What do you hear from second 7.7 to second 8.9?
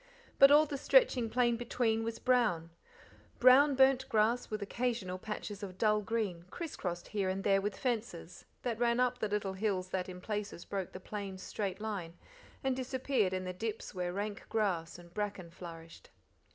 fences; that